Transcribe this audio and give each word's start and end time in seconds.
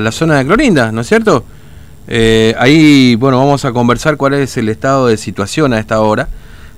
la 0.00 0.12
zona 0.12 0.38
de 0.38 0.46
Clorinda, 0.46 0.92
¿no 0.92 1.00
es 1.00 1.08
cierto? 1.08 1.44
Eh, 2.06 2.54
ahí, 2.58 3.16
bueno, 3.16 3.38
vamos 3.38 3.64
a 3.64 3.72
conversar 3.72 4.16
cuál 4.16 4.34
es 4.34 4.56
el 4.56 4.68
estado 4.68 5.08
de 5.08 5.16
situación 5.16 5.72
a 5.74 5.78
esta 5.78 6.00
hora, 6.00 6.28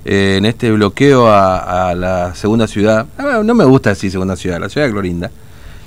eh, 0.05 0.37
en 0.39 0.45
este 0.45 0.73
bloqueo 0.73 1.29
a, 1.31 1.95
la 1.95 2.35
segunda 2.35 2.67
ciudad, 2.67 3.07
ah, 3.17 3.43
no 3.45 3.55
me 3.55 3.65
gusta 3.65 3.91
decir 3.91 4.11
segunda 4.11 4.35
ciudad, 4.35 4.59
la 4.59 4.69
ciudad 4.69 4.87
de 4.87 4.93
Clorinda, 4.93 5.31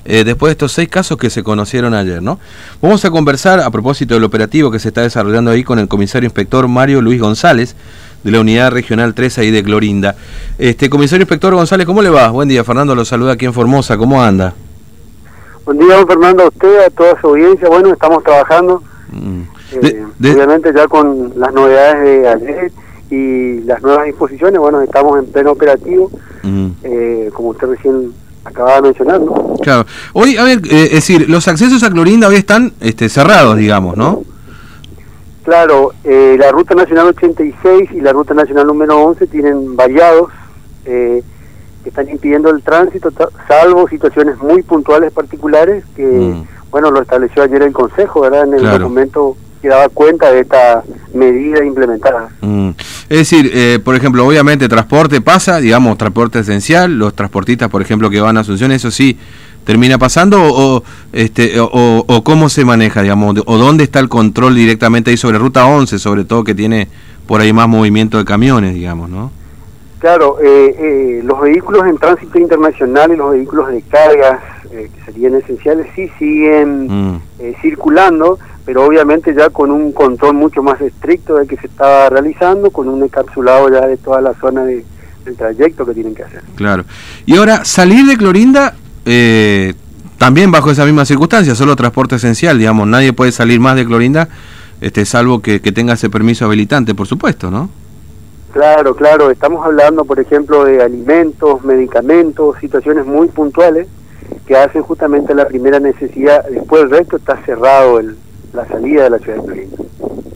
eh, 0.05 0.23
después 0.23 0.49
de 0.49 0.51
estos 0.54 0.71
seis 0.71 0.88
casos 0.88 1.17
que 1.17 1.29
se 1.29 1.43
conocieron 1.43 1.93
ayer, 1.93 2.21
¿no? 2.21 2.39
Vamos 2.81 3.04
a 3.06 3.12
conversar 3.12 3.60
a 3.60 3.70
propósito 3.70 4.13
del 4.13 4.24
operativo 4.24 4.72
que 4.72 4.79
se 4.79 4.90
está 4.90 5.02
desarrollando 5.02 5.52
ahí 5.52 5.63
con 5.63 5.79
el 5.79 5.88
comisario 5.88 6.28
inspector 6.28 6.68
Mario 6.68 7.02
Luis 7.02 7.20
González, 7.20 7.76
de 8.24 8.31
la 8.31 8.40
Unidad 8.40 8.72
Regional 8.72 9.13
3 9.13 9.38
ahí 9.40 9.52
de 9.52 9.63
Clorinda. 9.63 10.15
Este, 10.58 10.90
comisario 10.90 11.24
inspector 11.24 11.54
González, 11.54 11.86
¿cómo 11.86 12.02
le 12.02 12.10
va? 12.10 12.29
Buen 12.29 12.47
día, 12.47 12.63
Fernando 12.63 12.96
lo 12.96 13.04
saluda 13.04 13.34
aquí 13.34 13.46
en 13.46 13.54
Formosa, 13.54 13.97
¿cómo 13.97 14.24
anda? 14.24 14.54
Buen 15.65 15.79
día, 15.79 15.95
don 15.95 16.07
Fernando, 16.07 16.43
a 16.43 16.48
usted, 16.48 16.80
a 16.85 16.89
toda 16.89 17.20
su 17.21 17.27
audiencia. 17.27 17.70
Bueno, 17.70 17.93
estamos 17.93 18.23
trabajando, 18.23 18.84
mm. 19.12 19.41
eh, 19.81 20.05
obviamente 20.20 20.73
ya 20.76 20.88
con 20.88 21.34
las 21.38 21.54
novedades 21.54 22.04
de 22.04 22.27
ayer 22.27 22.71
y 23.09 23.62
las 23.62 23.81
nuevas 23.81 24.05
disposiciones, 24.05 24.59
bueno, 24.59 24.81
estamos 24.81 25.20
en 25.20 25.31
pleno 25.31 25.52
operativo, 25.52 26.12
mm. 26.44 26.68
eh, 26.84 27.30
como 27.34 27.49
usted 27.49 27.68
recién 27.68 28.13
acababa 28.44 28.76
de 28.77 28.81
mencionar, 28.81 29.21
¿no? 29.21 29.55
Claro. 29.62 29.85
Hoy, 30.13 30.35
a 30.35 30.44
ver, 30.44 30.59
eh, 30.70 30.85
es 30.85 30.91
decir, 30.91 31.30
los 31.30 31.48
accesos 31.48 31.82
a 31.84 31.90
Clorinda 31.90 32.27
hoy 32.27 32.35
están 32.35 32.73
este, 32.82 33.07
cerrados, 33.07 33.55
digamos, 33.57 33.95
¿no? 33.95 34.23
Claro, 35.43 35.93
eh, 36.04 36.35
la 36.40 36.52
Ruta 36.52 36.76
Nacional 36.76 37.07
86 37.07 37.90
y 37.93 38.02
la 38.02 38.13
Ruta 38.13 38.34
Nacional 38.34 38.68
número 38.68 38.98
11 39.02 39.27
tienen 39.27 39.76
variados 39.76 40.30
eh, 40.85 41.21
que 41.84 41.90
están 41.90 42.10
impidiendo 42.10 42.50
el 42.50 42.62
tránsito, 42.64 43.12
salvo 43.48 43.88
situaciones 43.88 44.38
muy 44.38 44.64
puntuales 44.64 45.12
particulares 45.12 45.84
que, 45.96 46.05
mm. 46.05 46.44
bueno, 46.72 46.91
lo 46.91 47.02
estableció 47.02 47.44
ayer 47.44 47.62
el 47.62 47.74
Consejo, 47.74 48.22
¿verdad? 48.22 48.46
En 48.46 48.54
el 48.54 48.80
documento 48.80 49.36
que 49.62 49.70
daba 49.70 49.88
cuenta 49.90 50.32
de 50.32 50.41
esta 50.41 50.84
medida 51.13 51.63
implementada. 51.63 52.30
Mm. 52.41 52.72
Es 53.10 53.18
decir, 53.18 53.49
eh, 53.54 53.80
por 53.84 53.96
ejemplo, 53.96 54.26
obviamente 54.26 54.68
transporte 54.68 55.22
pasa, 55.22 55.60
digamos, 55.60 55.98
transporte 55.98 56.40
esencial, 56.40 56.98
los 56.98 57.13
transportistas, 57.16 57.70
por 57.70 57.82
ejemplo, 57.82 58.10
que 58.10 58.20
van 58.20 58.38
a 58.38 58.41
Asunción, 58.41 58.72
eso 58.74 58.91
sí, 58.91 59.18
termina 59.63 59.98
pasando 59.98 60.40
o, 60.41 60.84
este 61.13 61.55
o, 61.60 62.22
cómo 62.24 62.50
se 62.50 62.66
maneja 62.66 63.02
digamos 63.02 63.35
o 63.46 63.57
dónde 63.57 63.84
está 63.85 64.00
el 64.00 64.09
control 64.09 64.55
directamente 64.55 65.11
ahí 65.11 65.17
sobre 65.17 65.38
ruta 65.38 65.66
11 65.66 66.00
sobre 66.00 66.25
todo 66.25 66.44
que 66.44 66.53
tiene 66.53 66.88
por 67.27 67.41
ahí 67.41 67.53
más 67.53 67.67
movimiento 67.67 68.17
de 68.17 68.25
camiones 68.25 68.73
digamos 68.73 69.09
no 69.09 69.31
claro 70.03 70.37
eh, 70.41 70.75
eh, 70.77 71.21
los 71.23 71.39
vehículos 71.39 71.87
en 71.87 71.97
tránsito 71.97 72.37
internacional 72.37 73.11
y 73.11 73.15
los 73.15 73.31
vehículos 73.31 73.69
de 73.69 73.81
cargas 73.83 74.41
eh, 74.71 74.89
que 74.93 75.05
serían 75.05 75.35
esenciales 75.35 75.87
sí 75.95 76.09
siguen 76.19 77.13
mm. 77.13 77.21
circulando 77.61 78.37
pero 78.65 78.85
obviamente 78.85 79.33
ya 79.33 79.49
con 79.49 79.71
un 79.71 79.93
control 79.93 80.35
mucho 80.35 80.61
más 80.61 80.79
estricto 80.81 81.35
del 81.35 81.47
que 81.47 81.57
se 81.57 81.67
estaba 81.67 82.09
realizando 82.09 82.69
con 82.69 82.89
un 82.89 83.01
encapsulado 83.01 83.69
ya 83.69 83.87
de 83.87 83.97
toda 83.97 84.19
la 84.19 84.33
zona 84.35 84.65
de, 84.65 84.85
del 85.23 85.37
trayecto 85.37 85.85
que 85.85 85.93
tienen 85.93 86.13
que 86.13 86.23
hacer 86.23 86.41
claro 86.55 86.83
y 87.25 87.38
ahora 87.38 87.63
salir 87.63 88.05
de 88.05 88.17
Clorinda 88.17 88.75
eh, 89.05 89.73
también 90.17 90.51
bajo 90.51 90.71
esa 90.71 90.85
misma 90.85 91.05
circunstancia, 91.05 91.53
solo 91.53 91.75
transporte 91.75 92.15
esencial, 92.15 92.57
digamos, 92.57 92.88
nadie 92.88 93.11
puede 93.11 93.33
salir 93.33 93.59
más 93.59 93.75
de 93.75 93.85
Clorinda, 93.85 94.29
este, 94.79 95.05
salvo 95.05 95.41
que, 95.41 95.59
tenga 95.59 95.95
ese 95.95 96.09
permiso 96.09 96.45
habilitante, 96.45 96.95
por 96.95 97.07
supuesto, 97.07 97.51
¿no? 97.51 97.69
Claro, 98.53 98.95
claro, 98.95 99.31
estamos 99.31 99.65
hablando, 99.65 100.05
por 100.05 100.19
ejemplo, 100.19 100.63
de 100.63 100.83
alimentos, 100.83 101.63
medicamentos, 101.65 102.55
situaciones 102.61 103.03
muy 103.03 103.27
puntuales 103.27 103.87
que 104.45 104.55
hacen 104.55 104.83
justamente 104.83 105.33
la 105.33 105.47
primera 105.47 105.79
necesidad, 105.79 106.45
después 106.47 106.83
del 106.83 106.91
resto 106.91 107.17
está 107.17 107.35
cerrado 107.45 107.99
el, 107.99 108.15
la 108.53 108.67
salida 108.67 109.05
de 109.05 109.09
la 109.09 109.17
ciudad 109.17 109.37
de 109.37 109.43
Clorinda. 109.43 109.77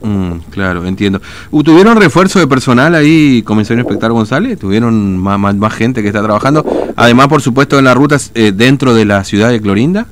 Mm, 0.02 0.38
claro, 0.50 0.84
entiendo. 0.84 1.20
¿Tuvieron 1.50 1.96
refuerzo 1.96 2.40
de 2.40 2.48
personal 2.48 2.96
ahí, 2.96 3.44
comisario 3.44 3.82
inspector 3.82 4.10
González? 4.10 4.58
¿Tuvieron 4.58 5.16
más, 5.16 5.38
más, 5.38 5.74
gente 5.74 6.02
que 6.02 6.08
está 6.08 6.20
trabajando? 6.20 6.64
Además, 6.96 7.28
por 7.28 7.40
supuesto, 7.40 7.78
en 7.78 7.84
las 7.84 7.96
rutas 7.96 8.32
eh, 8.34 8.50
dentro 8.52 8.94
de 8.94 9.04
la 9.04 9.22
ciudad 9.22 9.50
de 9.50 9.60
Clorinda. 9.60 10.08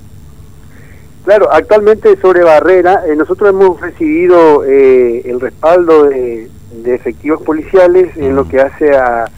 Claro, 1.25 1.53
actualmente 1.53 2.17
sobre 2.21 2.45
Barrera, 2.45 3.03
eh, 3.09 3.17
nosotros 3.17 3.51
hemos 3.51 3.81
recibido 3.81 4.65
eh, 4.65 5.23
el 5.25 5.41
respaldo 5.41 6.05
de, 6.05 6.49
efectivos 6.85 7.43
policiales 7.43 8.17
en 8.17 8.37
lo 8.37 8.49
que 8.49 8.61
hace 8.61 8.97
a, 8.97 9.31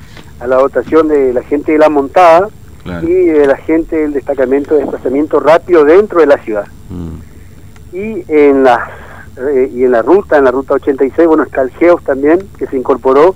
la 0.47 0.57
dotación 0.57 1.09
de 1.09 1.33
la 1.33 1.43
gente 1.43 1.73
de 1.73 1.79
la 1.79 1.89
montada 1.89 2.49
y 3.03 3.13
de 3.13 3.47
la 3.47 3.57
gente 3.57 3.97
del 3.97 4.13
destacamento 4.13 4.75
de 4.75 4.83
desplazamiento 4.83 5.41
rápido 5.41 5.85
dentro 5.85 6.21
de 6.21 6.27
la 6.27 6.39
ciudad. 6.39 6.67
Mm. 6.89 7.97
Y 7.97 8.25
en 8.29 8.65
las 8.65 8.89
eh, 9.47 9.71
y 9.73 9.85
en 9.85 9.93
la 9.93 10.03
ruta, 10.03 10.37
en 10.37 10.45
la 10.45 10.51
ruta 10.51 10.75
86, 10.75 11.29
bueno, 11.29 11.45
está 11.45 11.63
el 11.63 11.71
GEOS 11.71 12.03
también, 12.03 12.49
que 12.59 12.67
se 12.67 12.77
incorporó 12.77 13.35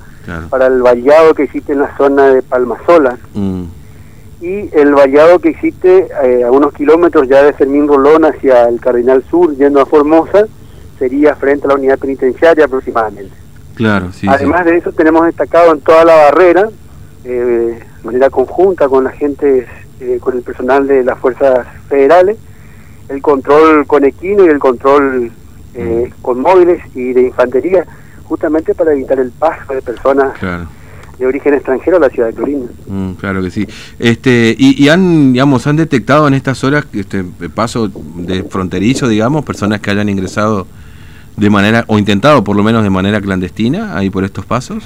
para 0.51 0.67
el 0.67 0.83
vallado 0.83 1.35
que 1.35 1.45
existe 1.45 1.73
en 1.73 1.81
la 1.81 1.97
zona 1.97 2.29
de 2.29 2.43
Palmasola. 2.43 3.19
Mm. 3.35 3.65
Y 4.41 4.69
el 4.73 4.95
vallado 4.95 5.39
que 5.39 5.51
existe 5.51 6.09
eh, 6.25 6.43
a 6.45 6.51
unos 6.51 6.73
kilómetros 6.73 7.29
ya 7.29 7.43
de 7.43 7.53
Fermín 7.53 7.87
Rolón 7.87 8.25
hacia 8.25 8.65
el 8.65 8.81
Cardinal 8.81 9.23
Sur, 9.31 9.55
yendo 9.57 9.81
a 9.81 9.87
Formosa, 9.87 10.47
sería 10.99 11.37
frente 11.37 11.67
a 11.67 11.69
la 11.69 11.75
unidad 11.75 11.99
penitenciaria 11.99 12.65
aproximadamente. 12.65 13.42
Claro, 13.75 14.11
Además 14.29 14.65
de 14.65 14.77
eso, 14.77 14.93
tenemos 14.93 15.25
destacado 15.27 15.73
en 15.73 15.81
toda 15.81 16.05
la 16.05 16.15
barrera, 16.15 16.69
eh, 17.25 17.31
de 17.31 18.05
manera 18.05 18.31
conjunta 18.31 18.89
con 18.89 19.05
la 19.05 19.11
gente, 19.11 19.67
con 20.21 20.37
el 20.37 20.43
personal 20.43 20.87
de 20.87 21.05
las 21.05 21.19
fuerzas 21.19 21.67
federales, 21.89 22.37
el 23.09 23.23
control 23.23 23.87
con 23.87 24.05
equino 24.05 24.45
y 24.45 24.49
el 24.49 24.59
control 24.59 25.31
eh, 25.75 26.13
con 26.21 26.41
móviles 26.41 26.83
y 26.95 27.13
de 27.13 27.23
infantería, 27.23 27.87
justamente 28.25 28.75
para 28.75 28.93
evitar 28.93 29.19
el 29.19 29.31
paso 29.31 29.73
de 29.73 29.83
personas 29.83 30.35
de 31.19 31.27
origen 31.27 31.55
extranjero 31.55 31.97
a 31.97 32.01
la 32.01 32.09
ciudad 32.11 32.29
de 32.29 32.35
Clorinda. 32.35 32.71
Mm, 32.87 33.13
claro 33.13 33.43
que 33.43 33.51
sí. 33.51 33.67
Este, 33.99 34.55
y, 34.59 34.89
han, 34.89 35.33
digamos, 35.33 35.67
han 35.67 35.77
detectado 35.77 36.29
en 36.29 36.35
estas 36.35 36.63
horas 36.65 36.87
este 36.93 37.25
paso 37.55 37.89
de 38.17 38.43
fronterizo, 38.45 39.09
digamos, 39.09 39.45
personas 39.45 39.81
que 39.81 39.91
hayan 39.91 40.09
ingresado 40.09 40.67
de 41.37 41.51
manera, 41.51 41.85
o 41.89 41.99
intentado 41.99 42.45
por 42.45 42.57
lo 42.57 42.63
menos 42.63 42.83
de 42.83 42.91
manera 42.91 43.21
clandestina, 43.21 43.97
ahí 43.97 44.11
por 44.11 44.25
estos 44.25 44.45
pasos. 44.45 44.85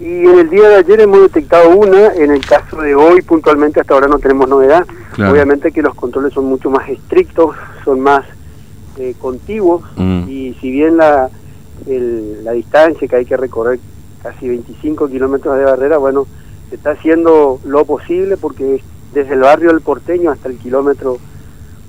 Y 0.00 0.04
en 0.04 0.38
el 0.38 0.50
día 0.50 0.68
de 0.68 0.76
ayer 0.76 1.00
hemos 1.00 1.22
detectado 1.22 1.70
una, 1.70 2.12
en 2.14 2.30
el 2.30 2.44
caso 2.44 2.80
de 2.80 2.94
hoy 2.94 3.20
puntualmente 3.22 3.80
hasta 3.80 3.94
ahora 3.94 4.06
no 4.06 4.18
tenemos 4.18 4.48
novedad. 4.48 4.86
Obviamente 5.14 5.72
que 5.72 5.82
los 5.82 5.94
controles 5.94 6.32
son 6.32 6.44
mucho 6.44 6.70
más 6.70 6.88
estrictos, 6.88 7.56
son 7.84 7.98
más 8.00 8.24
eh, 8.96 9.14
contiguos 9.18 9.82
mm. 9.96 10.28
y 10.28 10.54
si 10.60 10.70
bien 10.70 10.96
la, 10.96 11.28
la 11.86 12.52
distancia 12.52 13.08
que 13.08 13.16
hay 13.16 13.24
que 13.24 13.36
recorrer 13.36 13.80
casi 14.22 14.48
25 14.48 15.08
kilómetros 15.08 15.58
de 15.58 15.64
barrera, 15.64 15.98
bueno, 15.98 16.26
se 16.68 16.76
está 16.76 16.90
haciendo 16.90 17.60
lo 17.64 17.84
posible 17.84 18.36
porque 18.36 18.80
desde 19.12 19.34
el 19.34 19.40
barrio 19.40 19.70
del 19.70 19.80
Porteño 19.80 20.30
hasta 20.30 20.48
el 20.48 20.58
kilómetro 20.58 21.18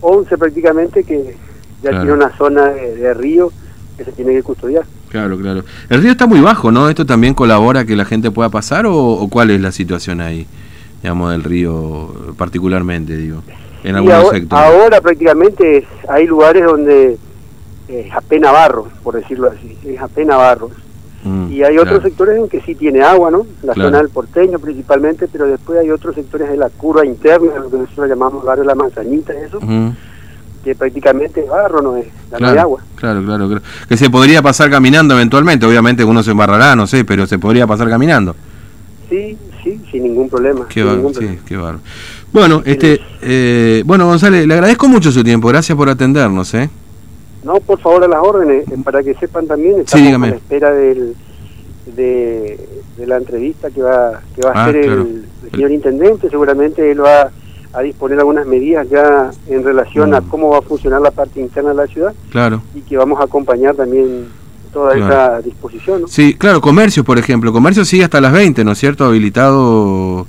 11 0.02 0.38
prácticamente 0.38 1.04
que 1.04 1.36
ya 1.84 1.92
tiene 1.92 2.14
una 2.14 2.36
zona 2.38 2.68
de, 2.68 3.14
río 3.14 3.52
que 3.98 4.06
se 4.06 4.12
tiene 4.12 4.34
que 4.34 4.44
custodiar. 4.44 4.86
Claro, 5.10 5.38
claro. 5.38 5.64
El 5.90 6.02
río 6.02 6.12
está 6.12 6.28
muy 6.28 6.40
bajo, 6.40 6.72
¿no? 6.72 6.90
¿Esto 6.90 7.06
también 7.06 7.34
colabora 7.34 7.86
que 7.86 7.96
la 7.96 8.06
gente 8.06 8.32
pueda 8.32 8.50
pasar 8.50 8.86
o, 8.86 8.96
o 8.96 9.28
cuál 9.28 9.50
es 9.50 9.60
la 9.60 9.72
situación 9.72 10.22
ahí, 10.22 10.46
digamos, 11.02 11.32
del 11.32 11.44
río 11.44 12.34
particularmente, 12.38 13.16
digo? 13.16 13.42
en 13.84 13.96
ahora, 14.50 15.02
prácticamente 15.02 15.86
hay 16.08 16.28
lugares 16.28 16.66
donde 16.66 17.18
es 17.88 18.14
apenas 18.14 18.52
barro, 18.52 18.88
por 19.04 19.16
decirlo 19.16 19.50
así, 19.50 19.78
es 19.86 20.00
apenas 20.00 20.38
barro. 20.38 20.70
Mm, 21.24 21.52
y 21.52 21.64
hay 21.64 21.78
otros 21.78 22.02
sectores 22.02 22.38
en 22.38 22.48
que 22.48 22.62
sí 22.62 22.76
tiene 22.76 23.02
agua, 23.02 23.30
¿no? 23.30 23.46
La 23.62 23.74
zona 23.74 23.98
del 23.98 24.10
porteño 24.10 24.58
principalmente, 24.60 25.28
pero 25.28 25.48
después 25.48 25.80
hay 25.80 25.92
otros 25.92 26.16
sectores 26.16 26.50
de 26.50 26.58
la 26.58 26.70
curva 26.70 27.06
interna, 27.06 27.60
lo 27.60 27.70
que 27.70 27.78
nosotros 27.78 28.08
llamamos 28.08 28.44
barrio 28.44 28.64
La 28.64 28.76
Manzanita, 28.76 29.34
eso, 29.34 29.60
que 30.64 30.76
prácticamente 30.76 31.42
es 31.42 31.48
barro, 31.48 31.82
no 31.82 31.98
es, 31.98 32.08
no 32.40 32.48
hay 32.48 32.58
agua. 32.58 32.82
Claro, 32.96 33.24
claro, 33.24 33.48
claro. 33.48 33.62
Que 33.88 33.98
se 33.98 34.10
podría 34.10 34.42
pasar 34.42 34.70
caminando 34.70 35.14
eventualmente, 35.14 35.66
obviamente 35.66 36.04
uno 36.04 36.24
se 36.24 36.32
embarrará, 36.32 36.76
no 36.76 36.88
sé, 36.88 37.06
pero 37.06 37.26
se 37.28 37.40
podría 37.40 37.66
pasar 37.66 37.90
caminando. 37.90 38.36
Sí, 39.10 39.38
sí, 39.64 39.82
sin 39.92 40.04
ningún 40.04 40.30
problema. 40.30 40.68
Qué 40.68 40.84
barro, 40.84 41.12
sí, 41.14 41.40
qué 41.46 41.58
barro. 41.58 41.80
Bueno, 42.32 42.62
este, 42.66 43.00
eh, 43.22 43.84
bueno, 43.86 44.06
González, 44.06 44.46
le 44.46 44.54
agradezco 44.54 44.88
mucho 44.88 45.12
su 45.12 45.24
tiempo, 45.24 45.48
gracias 45.48 45.76
por 45.76 45.90
atendernos, 45.90 46.54
¿eh? 46.54 46.70
No, 47.44 47.60
por 47.62 47.80
favor, 47.80 48.04
a 48.04 48.08
las 48.08 48.20
órdenes, 48.22 48.68
eh, 48.68 48.78
para 48.84 49.02
que 49.02 49.14
sepan 49.16 49.48
también, 49.48 49.80
estamos 49.80 50.14
a 50.14 50.18
la 50.18 50.36
espera 50.36 50.72
del, 50.72 51.16
de, 51.96 52.60
la 52.98 53.18
entrevista 53.18 53.72
que 53.72 53.82
va, 53.82 54.22
que 54.36 54.42
va 54.42 54.52
a 54.52 54.54
ah, 54.54 54.64
hacer 54.66 54.76
el, 54.76 55.26
señor 55.52 55.72
intendente, 55.72 56.30
seguramente 56.30 56.92
él 56.92 57.04
va 57.04 57.32
a 57.74 57.82
disponer 57.82 58.20
algunas 58.20 58.48
medidas 58.48 58.90
ya 58.90 59.32
en 59.48 59.64
relación 59.64 60.14
a 60.14 60.22
mm. 60.22 60.28
cómo 60.30 60.50
va 60.50 60.60
a 60.60 60.62
funcionar 60.62 61.02
la 61.02 61.12
parte 61.12 61.40
interna 61.40 61.70
de 61.70 61.76
la 61.76 61.88
ciudad. 61.88 62.14
Claro. 62.32 62.62
Y 62.74 62.82
que 62.82 62.98
vamos 62.98 63.20
a 63.20 63.26
acompañar 63.26 63.76
también 63.76 64.28
toda 64.74 64.96
esa 64.96 65.42
disposición. 65.42 66.02
¿no? 66.02 66.08
Sí, 66.08 66.36
claro, 66.36 66.62
comercio, 66.62 67.04
por 67.04 67.18
ejemplo. 67.18 67.52
Comercio 67.52 67.86
sigue 67.86 68.04
hasta 68.04 68.22
las 68.22 68.34
20, 68.34 68.64
¿no 68.64 68.72
es 68.72 68.78
cierto? 68.78 69.06
Habilitado 69.06 70.26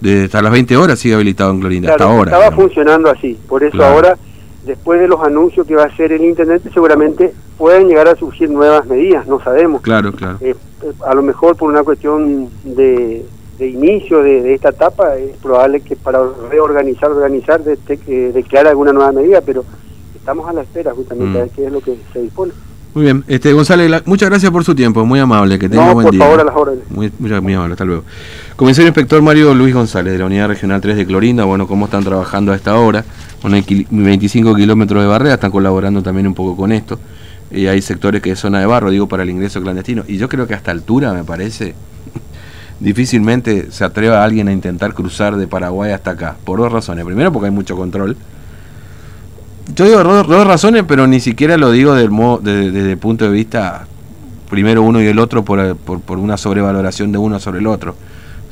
de 0.00 0.24
hasta 0.24 0.42
las 0.42 0.52
20 0.52 0.76
horas 0.76 0.98
sigue 0.98 1.14
habilitado 1.14 1.50
en 1.50 1.60
Clorinda, 1.60 1.92
hasta 1.92 2.04
ahora. 2.04 2.32
Estaba 2.32 2.56
funcionando 2.56 3.10
así, 3.10 3.38
por 3.48 3.62
eso 3.62 3.84
ahora 3.84 4.16
después 4.64 5.00
de 5.00 5.08
los 5.08 5.20
anuncios 5.22 5.66
que 5.66 5.74
va 5.74 5.84
a 5.84 5.86
hacer 5.86 6.12
el 6.12 6.24
intendente, 6.24 6.70
seguramente 6.72 7.32
pueden 7.56 7.88
llegar 7.88 8.08
a 8.08 8.16
surgir 8.16 8.50
nuevas 8.50 8.86
medidas, 8.86 9.26
no 9.26 9.42
sabemos. 9.42 9.82
Claro, 9.82 10.12
claro. 10.12 10.38
Eh, 10.40 10.54
a 11.06 11.14
lo 11.14 11.22
mejor 11.22 11.56
por 11.56 11.70
una 11.70 11.82
cuestión 11.82 12.48
de, 12.64 13.24
inicio 13.68 14.22
de, 14.22 14.54
esta 14.54 14.70
etapa, 14.70 15.16
es 15.16 15.36
probable 15.36 15.80
que 15.80 15.96
para 15.96 16.20
reorganizar, 16.50 17.10
organizar, 17.10 17.62
de, 17.62 17.76
que 17.76 18.32
declare 18.32 18.68
alguna 18.68 18.92
nueva 18.92 19.12
medida, 19.12 19.40
pero 19.40 19.64
estamos 20.14 20.48
a 20.48 20.52
la 20.52 20.62
espera 20.62 20.92
justamente 20.92 21.38
mm. 21.38 21.42
de 21.42 21.48
qué 21.50 21.66
es 21.66 21.72
lo 21.72 21.80
que 21.80 21.96
se 22.12 22.22
dispone. 22.22 22.52
Muy 22.92 23.04
bien, 23.04 23.24
este 23.28 23.52
González, 23.52 24.02
muchas 24.04 24.28
gracias 24.28 24.50
por 24.50 24.64
su 24.64 24.74
tiempo, 24.74 25.04
muy 25.04 25.20
amable, 25.20 25.60
que 25.60 25.68
tenga 25.68 25.86
no, 25.86 25.94
buen 25.94 26.06
por 26.06 26.12
día. 26.12 26.24
favor, 26.24 26.40
a 26.40 26.44
las 26.44 26.56
órdenes. 26.56 26.90
Muy, 26.90 27.12
muy, 27.20 27.32
amable, 27.32 27.74
hasta 27.74 27.84
luego. 27.84 28.02
Comisario 28.56 28.88
Inspector 28.88 29.22
Mario 29.22 29.54
Luis 29.54 29.72
González, 29.72 30.12
de 30.12 30.18
la 30.18 30.26
Unidad 30.26 30.48
Regional 30.48 30.80
3 30.80 30.96
de 30.96 31.06
Clorinda, 31.06 31.44
bueno, 31.44 31.68
¿cómo 31.68 31.84
están 31.84 32.02
trabajando 32.02 32.50
a 32.50 32.56
esta 32.56 32.76
hora? 32.76 33.04
Con 33.40 33.52
25 33.52 34.56
kilómetros 34.56 35.02
de 35.02 35.08
barrera, 35.08 35.34
están 35.34 35.52
colaborando 35.52 36.02
también 36.02 36.26
un 36.26 36.34
poco 36.34 36.56
con 36.56 36.72
esto. 36.72 36.98
Y 37.52 37.66
hay 37.68 37.80
sectores 37.80 38.22
que 38.22 38.32
es 38.32 38.38
zona 38.38 38.58
de 38.58 38.66
barro, 38.66 38.90
digo, 38.90 39.06
para 39.06 39.22
el 39.22 39.30
ingreso 39.30 39.60
clandestino. 39.60 40.02
Y 40.08 40.18
yo 40.18 40.28
creo 40.28 40.48
que 40.48 40.54
a 40.54 40.56
esta 40.56 40.72
altura, 40.72 41.12
me 41.12 41.22
parece, 41.22 41.74
difícilmente 42.80 43.70
se 43.70 43.84
atreva 43.84 44.24
alguien 44.24 44.48
a 44.48 44.52
intentar 44.52 44.94
cruzar 44.94 45.36
de 45.36 45.46
Paraguay 45.46 45.92
hasta 45.92 46.12
acá, 46.12 46.36
por 46.44 46.58
dos 46.58 46.72
razones. 46.72 47.04
Primero, 47.04 47.32
porque 47.32 47.46
hay 47.46 47.52
mucho 47.52 47.76
control 47.76 48.16
yo 49.74 49.84
digo 49.84 50.02
dos, 50.02 50.46
razones, 50.46 50.84
pero 50.86 51.06
ni 51.06 51.20
siquiera 51.20 51.56
lo 51.56 51.70
digo 51.70 51.94
del 51.94 52.10
desde 52.42 52.92
el 52.92 52.98
punto 52.98 53.24
de 53.24 53.30
vista 53.30 53.86
primero 54.48 54.82
uno 54.82 55.00
y 55.00 55.06
el 55.06 55.18
otro 55.18 55.44
por, 55.44 55.76
por, 55.76 56.18
una 56.18 56.36
sobrevaloración 56.36 57.12
de 57.12 57.18
uno 57.18 57.38
sobre 57.38 57.60
el 57.60 57.66
otro. 57.66 57.94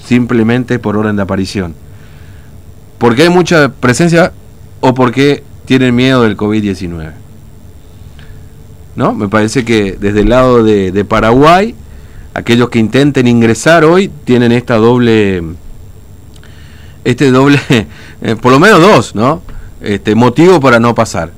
Simplemente 0.05 0.79
por 0.79 0.97
orden 0.97 1.17
de 1.17 1.23
aparición. 1.23 1.75
Porque 2.99 3.23
hay 3.23 3.31
mucha 3.31 3.69
presencia 3.69 4.33
o 4.81 4.95
porque 4.95 5.43
tienen 5.65 5.95
miedo 5.95 6.23
del 6.23 6.37
COVID-19. 6.37 7.13
¿No? 8.97 9.15
Me 9.15 9.29
parece 9.29 9.65
que 9.65 9.97
desde 10.01 10.21
el 10.21 10.29
lado 10.29 10.63
de, 10.63 11.05
Paraguay, 11.05 11.75
aquellos 12.38 12.69
que 12.70 12.79
intenten 12.79 13.26
ingresar 13.26 13.85
hoy 13.85 14.11
tienen 14.25 14.52
esta 14.52 14.76
doble, 14.76 15.43
este 17.05 17.31
doble, 17.31 17.61
eh, 18.23 18.37
por 18.40 18.52
lo 18.52 18.58
menos 18.58 18.81
dos, 18.81 19.14
¿no? 19.14 19.43
este, 19.81 20.14
motivo 20.14 20.61
para 20.61 20.81
no 20.81 20.94
pasar. 20.94 21.32